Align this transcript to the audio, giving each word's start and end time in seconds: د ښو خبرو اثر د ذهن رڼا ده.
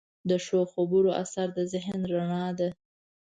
د 0.29 0.31
ښو 0.45 0.59
خبرو 0.73 1.11
اثر 1.23 1.47
د 1.57 1.59
ذهن 1.73 1.99
رڼا 2.11 2.45
ده. 2.59 2.69